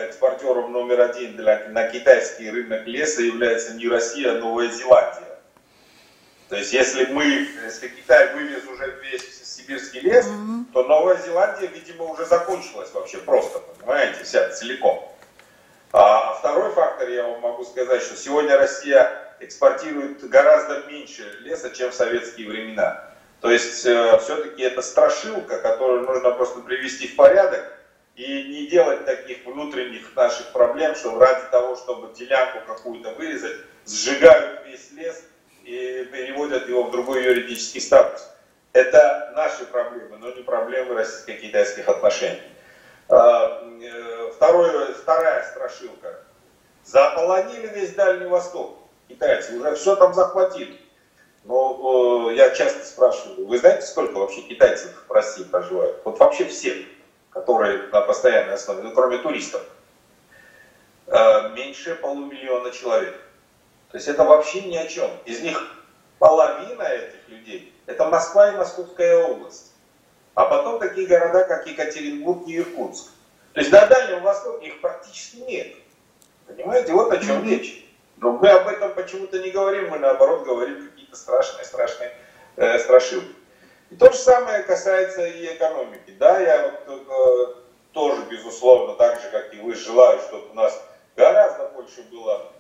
[0.07, 5.39] экспортером номер один для, на китайский рынок леса является не Россия, а Новая Зеландия.
[6.49, 10.73] То есть если мы, если Китай вывез уже весь сибирский лес, mm-hmm.
[10.73, 15.09] то Новая Зеландия, видимо, уже закончилась вообще просто, понимаете, вся целиком.
[15.97, 21.93] А второй фактор, я вам могу сказать, что сегодня Россия экспортирует гораздо меньше леса, чем
[21.93, 23.15] в советские времена.
[23.41, 27.73] То есть э, все-таки это страшилка, которую нужно просто привести в порядок
[28.17, 34.67] и не делать таких внутренних наших проблем, что ради того, чтобы делянку какую-то вырезать, сжигают
[34.67, 35.23] весь лес
[35.63, 38.29] и переводят его в другой юридический статус.
[38.73, 42.43] Это наши проблемы, но не проблемы российско-китайских отношений.
[43.09, 46.21] А, э, второе, вторая страшилка.
[46.85, 48.79] Заполонили весь Дальний Восток.
[49.09, 50.81] Китайцы уже все там захватили.
[51.45, 56.01] Но э, я часто спрашиваю, вы знаете, сколько вообще китайцев в России проживают?
[56.05, 56.87] Вот вообще все,
[57.31, 59.63] которые на постоянной основе, ну кроме туристов.
[61.07, 63.15] Э, меньше полумиллиона человек.
[63.91, 65.11] То есть это вообще ни о чем.
[65.27, 65.63] Из них
[66.19, 69.74] половина этих людей– это Москва и Московская область.
[70.35, 73.11] А потом такие города, как Екатеринбург и Иркутск.
[73.53, 75.75] То есть на Дальнем Востоке их практически нет.
[76.47, 77.85] Понимаете, вот о чем речь.
[78.17, 82.13] Но мы об этом почему-то не говорим, мы наоборот говорим какие-то страшные, страшные
[82.57, 83.35] э, страшилки.
[83.91, 86.15] И то же самое касается и экономики.
[86.19, 87.55] Да, я вот, э,
[87.93, 90.81] тоже, безусловно, так же, как и вы, желаю, чтобы у нас
[91.17, 92.51] гораздо больше было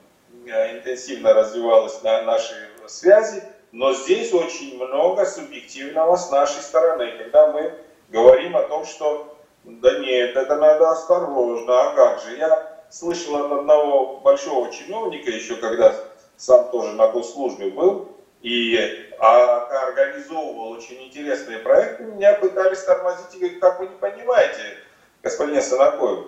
[0.46, 2.54] э, интенсивно развивалось на наши
[2.87, 3.42] связи,
[3.74, 7.74] но здесь очень много субъективного с нашей стороны, когда мы
[8.08, 12.37] говорим о том, что да нет, это надо осторожно, а как же.
[12.37, 15.92] Я слышал от одного большого чиновника, еще когда
[16.37, 18.78] сам тоже на госслужбе был, и
[19.18, 24.78] а, организовывал очень интересные проекты, меня пытались тормозить и говорить, как вы не понимаете,
[25.20, 26.26] господин Санакоев,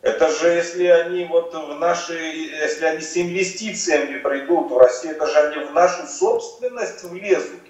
[0.00, 5.26] это же если они вот в наши, если они с инвестициями придут в Россию, это
[5.26, 7.60] же они в нашу собственность влезут.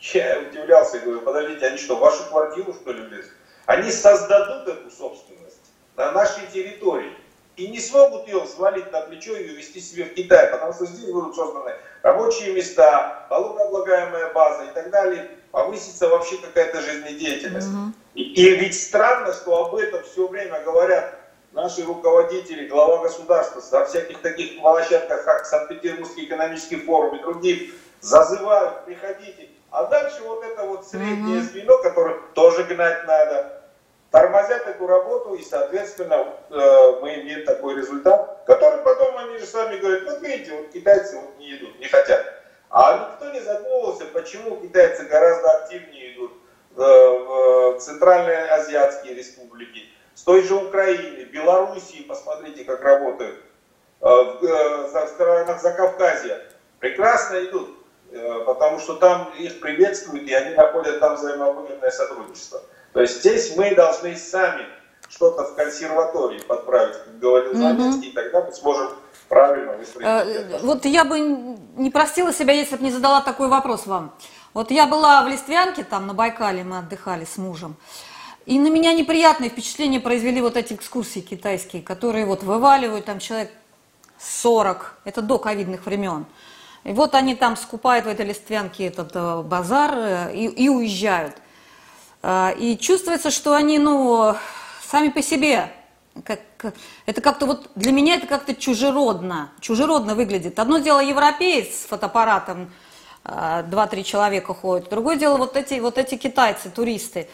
[0.00, 3.32] Я удивлялся и говорю, подождите, они что, в вашу квартиру что ли влезут?
[3.66, 5.60] Они создадут эту собственность
[5.96, 7.12] на нашей территории
[7.56, 11.10] и не смогут ее взвалить на плечо и увезти себе в Китай, потому что здесь
[11.10, 17.68] будут созданы рабочие места, налогооблагаемая база и так далее, повысится вообще какая-то жизнедеятельность.
[17.68, 17.92] Mm-hmm.
[18.14, 21.19] И, и ведь странно, что об этом все время говорят
[21.52, 28.84] наши руководители, глава государства за всяких таких площадках, как Санкт-Петербургский экономический форум и другие, зазывают,
[28.84, 29.48] приходите.
[29.70, 33.62] А дальше вот это вот среднее звено, которое тоже гнать надо,
[34.10, 39.76] тормозят эту работу, и, соответственно, э, мы имеем такой результат, который потом они же сами
[39.76, 42.24] говорят, вот видите, вот китайцы вот не идут, не хотят.
[42.70, 46.32] А никто не задумывался, почему китайцы гораздо активнее идут
[46.74, 49.84] в центральные азиатские республики,
[50.20, 53.42] с той же Украины, Белоруссии, посмотрите, как работают,
[54.02, 56.42] э, э, в странах Закавказья.
[56.78, 57.70] Прекрасно идут,
[58.12, 62.60] э, потому что там их приветствуют, и они находят там взаимовыгодное сотрудничество.
[62.92, 64.66] То есть здесь мы должны сами
[65.08, 68.10] что-то в консерватории подправить, как говорил Заменский, mm-hmm.
[68.10, 68.90] и тогда мы сможем
[69.30, 70.62] правильно выстроить.
[70.62, 74.14] Вот я бы не простила себя, если бы не задала такой вопрос вам.
[74.52, 77.76] Вот я была в Листвянке, там на Байкале мы отдыхали с мужем.
[78.46, 83.52] И на меня неприятные впечатления произвели вот эти экскурсии китайские, которые вот вываливают там человек
[84.18, 86.26] 40, это до ковидных времен.
[86.84, 91.36] И вот они там скупают в этой листвянке этот э, базар э, и, и уезжают.
[92.22, 94.34] Э, и чувствуется, что они, ну,
[94.82, 95.70] сами по себе,
[96.24, 96.40] как,
[97.06, 100.58] это как-то вот, для меня это как-то чужеродно, чужеродно выглядит.
[100.58, 102.72] Одно дело европеец с фотоаппаратом,
[103.24, 107.28] э, два-три человека ходят, другое дело вот эти, вот эти китайцы, туристы.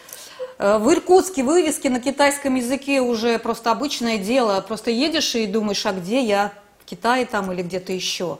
[0.59, 4.59] Э, в Иркутске вывески на китайском языке уже просто обычное дело.
[4.61, 6.51] Просто едешь и думаешь, а где я?
[6.79, 8.39] В Китае там или где-то еще.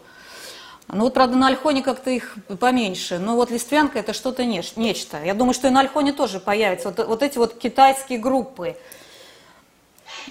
[0.90, 3.20] Ну вот, правда, на Альхоне как-то их поменьше.
[3.20, 5.22] Но вот Листвянка это что-то нечто.
[5.24, 8.78] Я думаю, что и на Альхоне тоже появятся вот, вот эти вот китайские группы.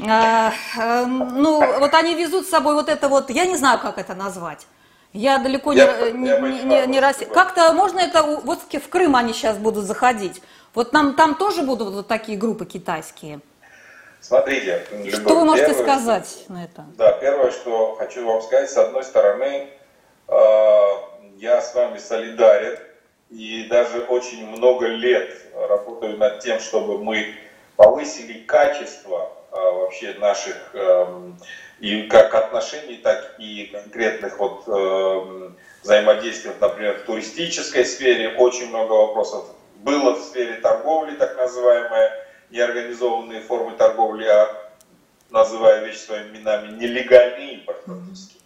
[0.00, 3.98] А, а, ну, вот они везут с собой вот это вот, я не знаю, как
[3.98, 4.66] это назвать.
[5.12, 7.28] Я далеко я, не, я не, не, не Россия.
[7.28, 10.42] Как-то можно это, вот в Крым они сейчас будут заходить.
[10.76, 13.40] Вот нам там тоже будут вот такие группы китайские.
[14.20, 16.84] Смотрите, Любовь, что вы можете первое, сказать на это?
[16.98, 19.70] Да, первое, что хочу вам сказать, с одной стороны,
[20.28, 20.88] э,
[21.38, 22.78] я с вами солидарен
[23.30, 27.34] и даже очень много лет работаю над тем, чтобы мы
[27.76, 31.06] повысили качество э, вообще наших э,
[31.80, 35.50] и как отношений, так и конкретных вот э,
[35.82, 39.55] взаимодействий, например, в туристической сфере очень много вопросов
[39.86, 42.10] было в сфере торговли, так называемые
[42.50, 44.72] неорганизованные формы торговли, а
[45.30, 48.36] называя вещи своими именами, нелегальный импорт фактически.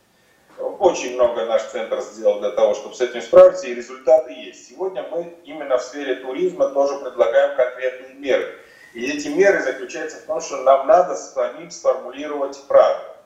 [0.59, 4.69] Очень много наш центр сделал для того, чтобы с этим справиться, и результаты есть.
[4.69, 8.59] Сегодня мы именно в сфере туризма тоже предлагаем конкретные меры.
[8.93, 13.17] И эти меры заключаются в том, что нам надо самим сформулировать правила.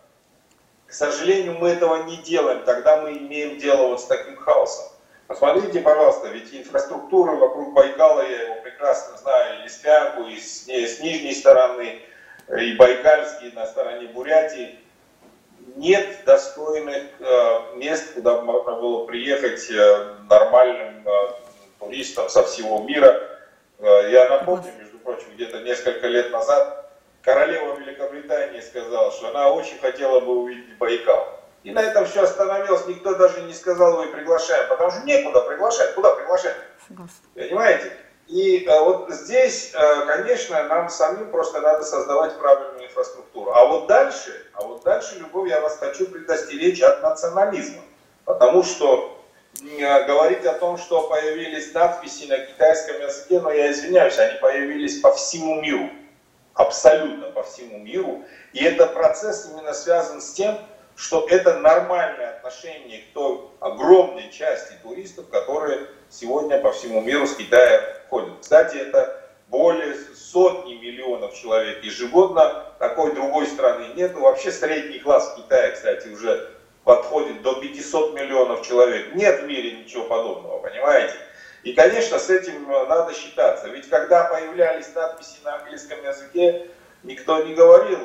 [0.86, 4.93] К сожалению, мы этого не делаем, тогда мы имеем дело вот с таким хаосом.
[5.26, 10.86] Посмотрите, пожалуйста, ведь инфраструктура вокруг Байкала, я его прекрасно знаю, и Листвянку, и с, и
[10.86, 12.02] с нижней стороны,
[12.48, 14.78] и Байкальский на стороне Бурятии.
[15.76, 21.10] Нет достойных э, мест, куда можно было приехать э, нормальным э,
[21.80, 23.40] туристам со всего мира.
[23.78, 26.90] Э, я напомню, между прочим, где-то несколько лет назад
[27.22, 31.33] королева Великобритании сказала, что она очень хотела бы увидеть Байкал.
[31.64, 35.94] И на этом все остановилось, никто даже не сказал, вы приглашаем, потому что некуда приглашать,
[35.94, 36.54] куда приглашать?
[37.34, 37.90] Понимаете?
[38.28, 43.52] И а, вот здесь, а, конечно, нам самим просто надо создавать правильную инфраструктуру.
[43.52, 47.82] А вот дальше, а вот дальше, Любовь, я вас хочу предостеречь от национализма.
[48.26, 49.18] Потому что
[49.82, 55.00] а, говорить о том, что появились надписи на китайском языке, но я извиняюсь, они появились
[55.00, 55.88] по всему миру.
[56.52, 58.22] Абсолютно по всему миру.
[58.52, 60.58] И этот процесс именно связан с тем,
[60.96, 67.34] что это нормальное отношение к той огромной части туристов, которые сегодня по всему миру с
[67.34, 68.40] Китая ходят.
[68.40, 74.14] Кстати, это более сотни миллионов человек ежегодно, такой другой страны нет.
[74.14, 76.50] Вообще средний класс Китая, кстати, уже
[76.84, 79.14] подходит до 500 миллионов человек.
[79.14, 81.14] Нет в мире ничего подобного, понимаете?
[81.62, 83.68] И, конечно, с этим надо считаться.
[83.68, 86.68] Ведь когда появлялись надписи на английском языке,
[87.02, 88.00] никто не говорил,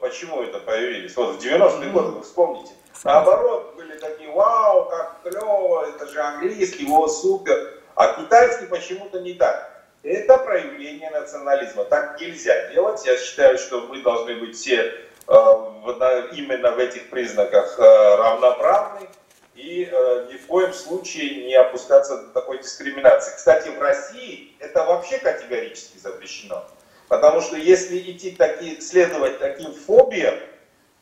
[0.00, 1.16] почему это появились.
[1.16, 2.72] Вот в 90-е годы, вы вспомните.
[3.04, 7.82] Наоборот, были такие, вау, как клево, это же английский, о, супер.
[7.94, 9.84] А китайский почему-то не так.
[10.02, 11.84] Это проявление национализма.
[11.84, 13.04] Так нельзя делать.
[13.04, 14.94] Я считаю, что мы должны быть все
[15.26, 19.08] э, именно в этих признаках э, равноправны
[19.56, 23.34] и э, ни в коем случае не опускаться до такой дискриминации.
[23.34, 26.64] Кстати, в России это вообще категорически запрещено.
[27.08, 30.34] Потому что если идти таки, следовать таким фобиям,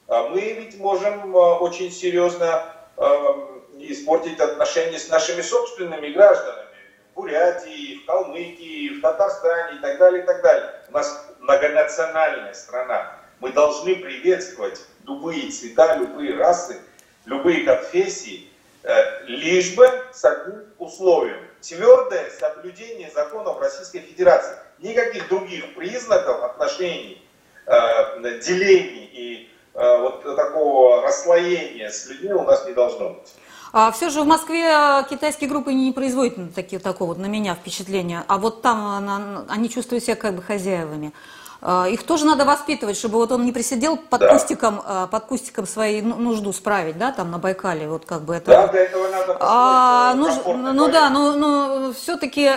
[0.07, 2.65] а, мы ведь можем а, очень серьезно
[2.97, 6.69] а, испортить отношения с нашими собственными гражданами.
[7.13, 10.71] В Бурятии, в Калмыкии, в Татарстане и так далее, и так далее.
[10.89, 13.17] У нас многонациональная страна.
[13.41, 16.81] Мы должны приветствовать любые цвета, любые расы,
[17.25, 18.49] любые конфессии,
[18.83, 21.39] э, лишь бы с одним условием.
[21.67, 27.27] Твердое соблюдение законов Российской Федерации никаких других признаков отношений,
[27.67, 33.33] э, делений и э, вот такого расслоения с людьми у нас не должно быть.
[33.77, 34.73] А все же в Москве
[35.11, 40.05] китайские группы не производят такие, такого на меня впечатления, а вот там она, они чувствуют
[40.05, 41.13] себя как бы хозяевами.
[41.61, 44.33] А, их тоже надо воспитывать, чтобы вот он не присидел под да.
[44.33, 48.37] кустиком, а, под кустиком своей ну, нужду справить, да, там на Байкале, вот как бы
[48.37, 48.53] это.
[48.53, 52.53] Да, для этого надо а, ну, ну да, но, но все-таки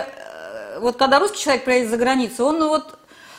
[0.78, 2.96] вот когда русский человек приедет за границу, он ну, вот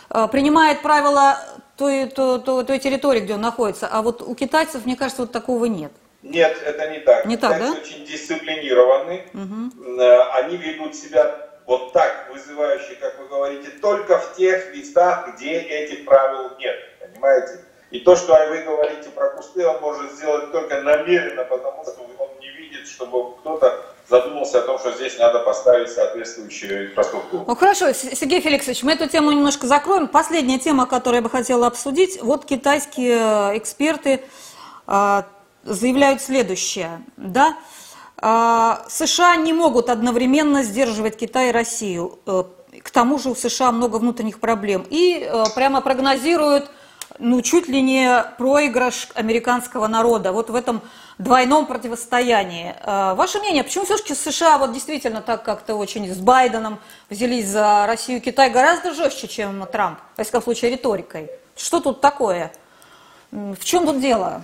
[0.10, 1.40] э, принимает правила
[1.78, 5.32] той, той, той, той территории, где он находится, а вот у китайцев, мне кажется, вот
[5.32, 5.94] такого нет.
[6.22, 7.26] Нет, это не так.
[7.26, 7.82] Не так, Китайцы да?
[7.82, 10.02] очень дисциплинированы, угу.
[10.34, 16.04] они ведут себя вот так вызывающе, как вы говорите, только в тех местах, где этих
[16.06, 17.64] правил нет, понимаете?
[17.92, 22.30] И то, что вы говорите про кусты, он может сделать только намеренно, потому что он
[22.40, 27.46] не видит, чтобы кто-то задумался о том, что здесь надо поставить соответствующую инфраструктуру.
[27.48, 30.08] Ну хорошо, Сергей Феликсович, мы эту тему немножко закроем.
[30.08, 32.22] Последняя тема, которую я бы хотела обсудить.
[32.22, 34.24] Вот китайские э, эксперты
[34.88, 35.22] э,
[35.70, 37.02] заявляют следующее.
[37.18, 37.58] Да?
[38.22, 42.20] Э, США не могут одновременно сдерживать Китай и Россию.
[42.26, 42.44] Э,
[42.84, 44.86] к тому же у США много внутренних проблем.
[44.90, 46.70] И э, прямо прогнозируют
[47.20, 50.32] ну, чуть ли не проигрыш американского народа.
[50.32, 50.82] Вот в этом
[51.18, 52.76] двойном противостоянии.
[52.82, 57.86] А, ваше мнение, почему все-таки США вот действительно так как-то очень с Байденом взялись за
[57.88, 61.30] Россию и Китай гораздо жестче, чем Трамп, в всяком случае риторикой?
[61.58, 62.54] Что тут такое?
[63.32, 64.44] В чем тут дело?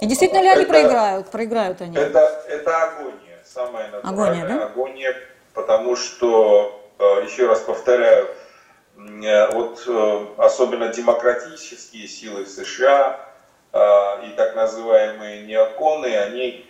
[0.00, 1.30] И действительно ли это, они проиграют?
[1.30, 1.96] Проиграют они?
[1.96, 4.64] Это, это агония, самая натуральная агония, да?
[4.66, 5.16] агония,
[5.52, 8.28] потому что, э, еще раз повторяю,
[8.96, 13.20] э, вот э, особенно демократические силы в США,
[14.24, 16.64] и так называемые неоконы, они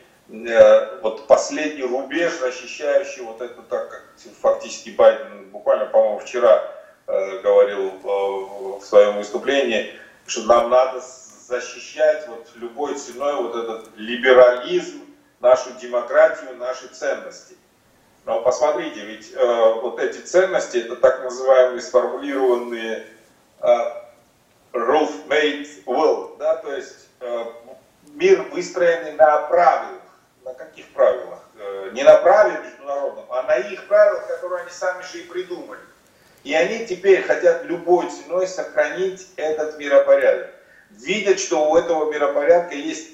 [1.02, 4.04] вот последний рубеж, защищающий вот это, так как
[4.40, 6.62] фактически Байден буквально, по-моему, вчера
[7.06, 9.92] говорил в своем выступлении,
[10.26, 11.02] что нам надо
[11.46, 15.00] защищать вот любой ценой вот этот либерализм,
[15.40, 17.56] нашу демократию, наши ценности.
[18.24, 23.06] Но посмотрите, ведь э, вот эти ценности, это так называемые сформулированные
[23.60, 23.68] э,
[24.72, 27.44] roof-made world, да, то есть э,
[28.14, 30.00] мир, выстроенный на правилах.
[30.44, 31.40] На каких правилах?
[31.58, 35.80] Э, не на правилах международном, а на их правилах, которые они сами же и придумали.
[36.44, 40.53] И они теперь хотят любой ценой сохранить этот миропорядок.
[40.90, 43.08] Видят, что у этого миропорядка есть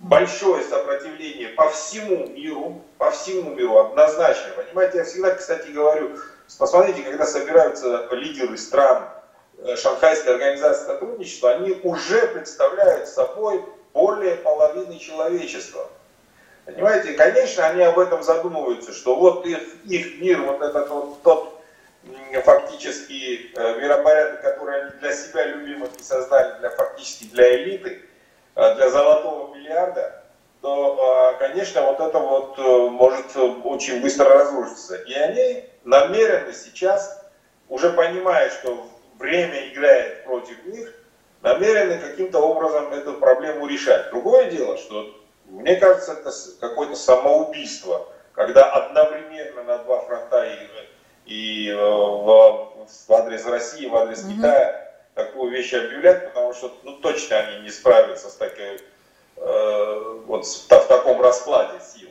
[0.00, 4.52] большое сопротивление по всему миру, по всему миру, однозначно.
[4.56, 6.16] Понимаете, я всегда, кстати, говорю,
[6.58, 9.08] посмотрите, когда собираются лидеры стран
[9.58, 15.88] э, Шанхайской организации сотрудничества, они уже представляют собой более половины человечества.
[16.64, 21.49] Понимаете, конечно, они об этом задумываются, что вот их, их мир, вот этот вот тот
[22.44, 28.02] фактически э, миропорядок, который они для себя любимых и создали, для фактически для элиты,
[28.56, 30.24] э, для золотого миллиарда,
[30.60, 32.58] то, э, конечно, вот это вот
[32.90, 34.96] может очень быстро разрушиться.
[34.96, 37.24] И они намеренно сейчас,
[37.68, 38.86] уже понимая, что
[39.18, 40.94] время играет против них,
[41.42, 44.10] намерены каким-то образом эту проблему решать.
[44.10, 45.14] Другое дело, что
[45.46, 46.30] мне кажется, это
[46.60, 50.56] какое-то самоубийство, когда одновременно на два фронта и,
[51.30, 52.68] и э, в,
[53.06, 54.36] в адрес России, в адрес mm-hmm.
[54.36, 58.80] Китая такую вещь объявлять, потому что ну, точно они не справятся с такой,
[59.36, 62.08] э, вот в, в таком раскладе сил.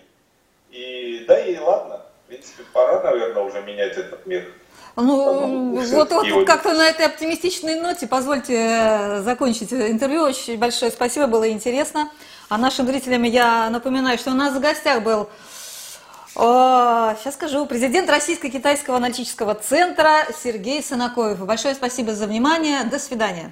[0.71, 4.49] И да и ладно, в принципе, пора, наверное, уже менять этот мир.
[4.95, 10.23] Ну, вот, вот как-то на этой оптимистичной ноте позвольте э, закончить интервью.
[10.23, 12.09] Очень большое спасибо, было интересно.
[12.47, 15.29] А нашим зрителям я напоминаю, что у нас в гостях был,
[16.39, 21.39] сейчас скажу, президент Российско-Китайского аналитического центра Сергей Санакоев.
[21.45, 22.85] Большое спасибо за внимание.
[22.85, 23.51] До свидания.